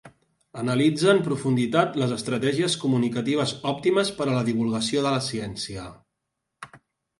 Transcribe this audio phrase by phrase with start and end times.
[0.59, 5.89] Analitze en profunditat les estratègies comunicatives òptimes per a la divulgació de la ciència.